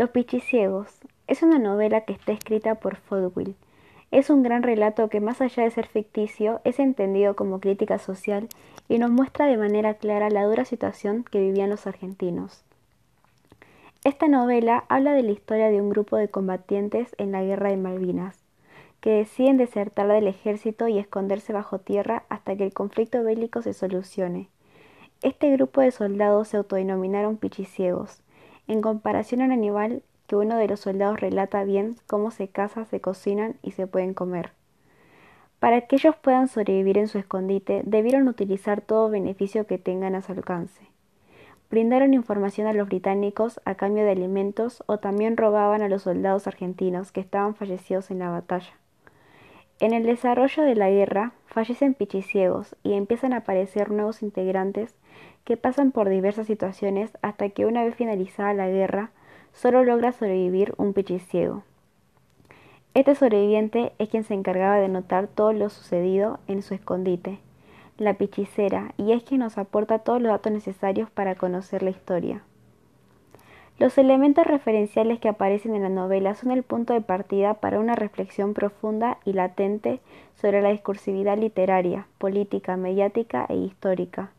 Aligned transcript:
Los 0.00 0.08
Pichiciegos 0.08 0.88
es 1.26 1.42
una 1.42 1.58
novela 1.58 2.06
que 2.06 2.14
está 2.14 2.32
escrita 2.32 2.76
por 2.76 2.96
Fodwill. 2.96 3.54
Es 4.10 4.30
un 4.30 4.42
gran 4.42 4.62
relato 4.62 5.10
que 5.10 5.20
más 5.20 5.42
allá 5.42 5.64
de 5.64 5.70
ser 5.70 5.86
ficticio 5.88 6.62
es 6.64 6.78
entendido 6.78 7.36
como 7.36 7.60
crítica 7.60 7.98
social 7.98 8.48
y 8.88 8.96
nos 8.96 9.10
muestra 9.10 9.44
de 9.44 9.58
manera 9.58 9.92
clara 9.92 10.30
la 10.30 10.44
dura 10.44 10.64
situación 10.64 11.22
que 11.22 11.40
vivían 11.40 11.68
los 11.68 11.86
argentinos. 11.86 12.64
Esta 14.02 14.26
novela 14.26 14.84
habla 14.88 15.12
de 15.12 15.22
la 15.22 15.32
historia 15.32 15.68
de 15.68 15.82
un 15.82 15.90
grupo 15.90 16.16
de 16.16 16.28
combatientes 16.28 17.14
en 17.18 17.32
la 17.32 17.42
guerra 17.42 17.68
de 17.68 17.76
Malvinas, 17.76 18.38
que 19.02 19.10
deciden 19.10 19.58
desertar 19.58 20.08
del 20.08 20.28
ejército 20.28 20.88
y 20.88 20.98
esconderse 20.98 21.52
bajo 21.52 21.78
tierra 21.78 22.22
hasta 22.30 22.56
que 22.56 22.64
el 22.64 22.72
conflicto 22.72 23.22
bélico 23.22 23.60
se 23.60 23.74
solucione. 23.74 24.48
Este 25.20 25.50
grupo 25.50 25.82
de 25.82 25.90
soldados 25.90 26.48
se 26.48 26.56
autodenominaron 26.56 27.36
pichiciegos, 27.36 28.22
en 28.70 28.82
comparación 28.82 29.42
a 29.42 29.46
un 29.46 29.52
animal 29.52 30.02
que 30.28 30.36
uno 30.36 30.56
de 30.56 30.68
los 30.68 30.78
soldados 30.78 31.18
relata 31.18 31.64
bien 31.64 31.96
cómo 32.06 32.30
se 32.30 32.46
caza, 32.46 32.84
se 32.84 33.00
cocinan 33.00 33.56
y 33.62 33.72
se 33.72 33.88
pueden 33.88 34.14
comer. 34.14 34.52
Para 35.58 35.82
que 35.82 35.96
ellos 35.96 36.14
puedan 36.14 36.46
sobrevivir 36.46 36.96
en 36.96 37.08
su 37.08 37.18
escondite, 37.18 37.82
debieron 37.84 38.28
utilizar 38.28 38.80
todo 38.80 39.10
beneficio 39.10 39.66
que 39.66 39.78
tengan 39.78 40.14
a 40.14 40.22
su 40.22 40.30
alcance. 40.30 40.86
Brindaron 41.68 42.14
información 42.14 42.68
a 42.68 42.72
los 42.72 42.86
británicos 42.86 43.60
a 43.64 43.74
cambio 43.74 44.04
de 44.04 44.12
alimentos 44.12 44.84
o 44.86 44.98
también 44.98 45.36
robaban 45.36 45.82
a 45.82 45.88
los 45.88 46.02
soldados 46.02 46.46
argentinos 46.46 47.10
que 47.10 47.20
estaban 47.20 47.56
fallecidos 47.56 48.12
en 48.12 48.20
la 48.20 48.30
batalla. 48.30 48.72
En 49.80 49.94
el 49.94 50.04
desarrollo 50.04 50.62
de 50.62 50.74
la 50.74 50.90
guerra 50.90 51.32
fallecen 51.46 51.94
pichiciegos 51.94 52.76
y 52.82 52.92
empiezan 52.92 53.32
a 53.32 53.38
aparecer 53.38 53.90
nuevos 53.90 54.22
integrantes 54.22 54.94
que 55.44 55.56
pasan 55.56 55.90
por 55.90 56.10
diversas 56.10 56.46
situaciones 56.46 57.16
hasta 57.22 57.48
que 57.48 57.64
una 57.64 57.82
vez 57.82 57.94
finalizada 57.94 58.52
la 58.52 58.68
guerra 58.68 59.10
solo 59.54 59.82
logra 59.82 60.12
sobrevivir 60.12 60.74
un 60.76 60.92
pichiciego. 60.92 61.62
Este 62.92 63.14
sobreviviente 63.14 63.92
es 63.98 64.10
quien 64.10 64.24
se 64.24 64.34
encargaba 64.34 64.76
de 64.76 64.88
notar 64.88 65.28
todo 65.28 65.54
lo 65.54 65.70
sucedido 65.70 66.40
en 66.46 66.62
su 66.62 66.74
escondite, 66.74 67.38
la 67.96 68.14
pichicera, 68.14 68.92
y 68.98 69.12
es 69.12 69.22
quien 69.22 69.40
nos 69.40 69.56
aporta 69.56 70.00
todos 70.00 70.20
los 70.20 70.30
datos 70.30 70.52
necesarios 70.52 71.08
para 71.10 71.36
conocer 71.36 71.82
la 71.82 71.90
historia. 71.90 72.42
Los 73.80 73.96
elementos 73.96 74.46
referenciales 74.46 75.20
que 75.20 75.30
aparecen 75.30 75.74
en 75.74 75.80
la 75.80 75.88
novela 75.88 76.34
son 76.34 76.50
el 76.50 76.62
punto 76.62 76.92
de 76.92 77.00
partida 77.00 77.54
para 77.54 77.80
una 77.80 77.94
reflexión 77.94 78.52
profunda 78.52 79.16
y 79.24 79.32
latente 79.32 80.00
sobre 80.34 80.60
la 80.60 80.68
discursividad 80.68 81.38
literaria, 81.38 82.06
política, 82.18 82.76
mediática 82.76 83.46
e 83.48 83.56
histórica. 83.56 84.32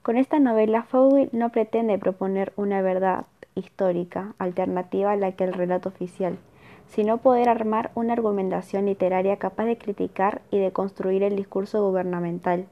Con 0.00 0.16
esta 0.16 0.38
novela, 0.38 0.82
Fowell 0.84 1.28
no 1.32 1.50
pretende 1.50 1.98
proponer 1.98 2.54
una 2.56 2.80
verdad 2.80 3.26
histórica 3.54 4.32
alternativa 4.38 5.12
a 5.12 5.16
la 5.16 5.32
que 5.32 5.44
el 5.44 5.52
relato 5.52 5.90
oficial, 5.90 6.38
sino 6.86 7.18
poder 7.18 7.50
armar 7.50 7.90
una 7.94 8.14
argumentación 8.14 8.86
literaria 8.86 9.36
capaz 9.36 9.66
de 9.66 9.76
criticar 9.76 10.40
y 10.50 10.58
de 10.58 10.72
construir 10.72 11.22
el 11.22 11.36
discurso 11.36 11.86
gubernamental. 11.86 12.64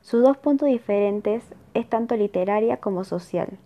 Sus 0.00 0.22
dos 0.22 0.38
puntos 0.38 0.70
diferentes 0.70 1.44
es 1.74 1.86
tanto 1.86 2.16
literaria 2.16 2.78
como 2.78 3.04
social. 3.04 3.58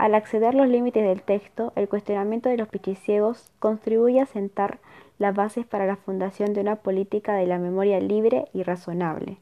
Al 0.00 0.14
acceder 0.14 0.54
los 0.54 0.66
límites 0.66 1.04
del 1.04 1.20
texto, 1.20 1.74
el 1.76 1.86
cuestionamiento 1.86 2.48
de 2.48 2.56
los 2.56 2.68
pichiciegos 2.68 3.52
contribuye 3.58 4.18
a 4.18 4.24
sentar 4.24 4.78
las 5.18 5.34
bases 5.34 5.66
para 5.66 5.84
la 5.84 5.96
fundación 5.96 6.54
de 6.54 6.62
una 6.62 6.76
política 6.76 7.34
de 7.34 7.46
la 7.46 7.58
memoria 7.58 8.00
libre 8.00 8.46
y 8.54 8.62
razonable. 8.62 9.36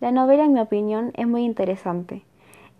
La 0.00 0.10
novela, 0.10 0.44
en 0.44 0.54
mi 0.54 0.58
opinión, 0.58 1.12
es 1.14 1.28
muy 1.28 1.44
interesante. 1.44 2.24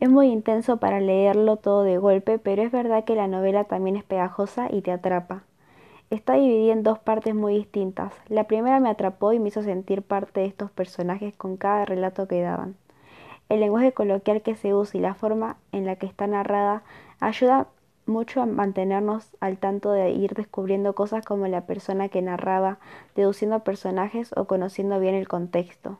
Es 0.01 0.11
muy 0.11 0.33
intenso 0.33 0.79
para 0.79 0.99
leerlo 0.99 1.59
todo 1.59 1.85
de 1.85 1.97
golpe, 1.99 2.41
pero 2.41 2.61
es 2.61 2.73
verdad 2.73 3.05
que 3.05 3.15
la 3.15 3.29
novela 3.29 3.63
también 3.63 3.95
es 3.95 4.03
pegajosa 4.03 4.67
y 4.69 4.83
te 4.83 4.91
atrapa. 4.91 5.45
Está 6.11 6.35
dividida 6.35 6.73
en 6.73 6.83
dos 6.83 6.99
partes 6.99 7.37
muy 7.37 7.55
distintas. 7.55 8.13
La 8.27 8.49
primera 8.49 8.81
me 8.81 8.91
atrapó 8.91 9.33
y 9.33 9.39
me 9.39 9.51
hizo 9.51 9.63
sentir 9.63 10.03
parte 10.03 10.41
de 10.41 10.47
estos 10.47 10.73
personajes 10.73 11.37
con 11.37 11.57
cada 11.57 11.85
relato 11.85 12.27
que 12.27 12.41
daban. 12.41 12.75
El 13.49 13.61
lenguaje 13.61 13.93
coloquial 13.93 14.43
que 14.43 14.57
se 14.57 14.75
usa 14.75 14.99
y 14.99 15.01
la 15.01 15.15
forma 15.15 15.57
en 15.73 15.87
la 15.87 15.97
que 15.97 16.07
está 16.07 16.27
narrada 16.27 16.83
ayuda 17.19 17.69
mucho 18.05 18.43
a 18.43 18.47
mantenernos 18.47 19.37
al 19.41 19.59
tanto 19.59 19.93
de 19.93 20.11
ir 20.11 20.35
descubriendo 20.35 20.95
cosas 20.95 21.25
como 21.25 21.47
la 21.47 21.63
persona 21.63 22.09
que 22.09 22.23
narraba, 22.23 22.79
deduciendo 23.15 23.61
personajes 23.61 24.31
o 24.37 24.47
conociendo 24.47 24.99
bien 25.01 25.15
el 25.15 25.29
contexto. 25.29 25.99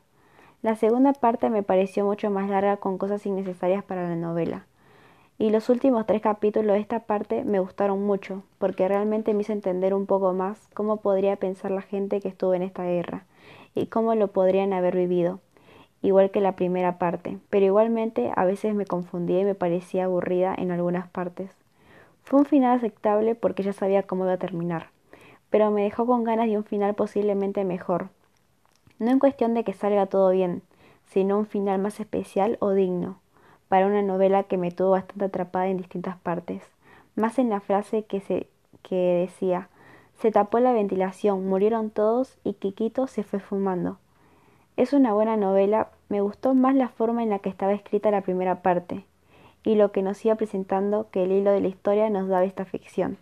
La 0.61 0.75
segunda 0.75 1.13
parte 1.13 1.49
me 1.49 1.63
pareció 1.63 2.05
mucho 2.05 2.29
más 2.29 2.49
larga 2.49 2.77
con 2.77 2.97
cosas 2.97 3.25
innecesarias 3.25 3.83
para 3.83 4.07
la 4.09 4.15
novela. 4.15 4.65
Y 5.37 5.51
los 5.51 5.69
últimos 5.69 6.05
tres 6.05 6.21
capítulos 6.21 6.73
de 6.73 6.81
esta 6.81 6.99
parte 7.01 7.45
me 7.45 7.61
gustaron 7.61 8.03
mucho, 8.03 8.43
porque 8.57 8.87
realmente 8.89 9.33
me 9.33 9.41
hizo 9.41 9.53
entender 9.53 9.93
un 9.93 10.05
poco 10.05 10.33
más 10.33 10.67
cómo 10.73 10.97
podría 10.97 11.37
pensar 11.37 11.71
la 11.71 11.81
gente 11.81 12.19
que 12.19 12.27
estuvo 12.27 12.53
en 12.53 12.61
esta 12.61 12.83
guerra 12.83 13.23
y 13.73 13.85
cómo 13.85 14.15
lo 14.15 14.27
podrían 14.27 14.73
haber 14.73 14.97
vivido 14.97 15.39
igual 16.01 16.31
que 16.31 16.41
la 16.41 16.55
primera 16.55 16.97
parte, 16.97 17.37
pero 17.49 17.65
igualmente 17.65 18.31
a 18.35 18.45
veces 18.45 18.73
me 18.73 18.85
confundía 18.85 19.41
y 19.41 19.45
me 19.45 19.55
parecía 19.55 20.05
aburrida 20.05 20.55
en 20.57 20.71
algunas 20.71 21.07
partes. 21.07 21.51
Fue 22.23 22.39
un 22.39 22.45
final 22.45 22.77
aceptable 22.77 23.35
porque 23.35 23.63
ya 23.63 23.73
sabía 23.73 24.03
cómo 24.03 24.23
iba 24.23 24.33
a 24.33 24.37
terminar, 24.37 24.89
pero 25.49 25.71
me 25.71 25.83
dejó 25.83 26.05
con 26.05 26.23
ganas 26.23 26.47
de 26.47 26.57
un 26.57 26.63
final 26.63 26.93
posiblemente 26.95 27.63
mejor. 27.65 28.09
No 28.99 29.11
en 29.11 29.19
cuestión 29.19 29.53
de 29.53 29.63
que 29.63 29.73
salga 29.73 30.05
todo 30.05 30.29
bien, 30.31 30.61
sino 31.05 31.39
un 31.39 31.45
final 31.45 31.79
más 31.79 31.99
especial 31.99 32.57
o 32.59 32.71
digno, 32.71 33.19
para 33.67 33.87
una 33.87 34.01
novela 34.01 34.43
que 34.43 34.57
me 34.57 34.71
tuvo 34.71 34.91
bastante 34.91 35.25
atrapada 35.25 35.67
en 35.67 35.77
distintas 35.77 36.17
partes, 36.17 36.63
más 37.15 37.39
en 37.39 37.49
la 37.49 37.59
frase 37.59 38.03
que, 38.03 38.19
se, 38.19 38.47
que 38.83 39.27
decía, 39.27 39.69
se 40.19 40.31
tapó 40.31 40.59
la 40.59 40.73
ventilación, 40.73 41.47
murieron 41.47 41.89
todos 41.89 42.37
y 42.43 42.53
Kikito 42.53 43.07
se 43.07 43.23
fue 43.23 43.39
fumando. 43.39 43.97
Es 44.79 44.93
una 44.93 45.11
buena 45.11 45.35
novela, 45.35 45.89
me 46.07 46.21
gustó 46.21 46.53
más 46.53 46.73
la 46.73 46.87
forma 46.87 47.21
en 47.21 47.29
la 47.29 47.39
que 47.39 47.49
estaba 47.49 47.73
escrita 47.73 48.11
la 48.11 48.21
primera 48.21 48.61
parte 48.61 49.03
y 49.61 49.75
lo 49.75 49.91
que 49.91 50.01
nos 50.01 50.23
iba 50.23 50.35
presentando 50.35 51.09
que 51.11 51.25
el 51.25 51.33
hilo 51.33 51.51
de 51.51 51.59
la 51.59 51.67
historia 51.67 52.09
nos 52.09 52.29
daba 52.29 52.45
esta 52.45 52.63
ficción. 52.63 53.17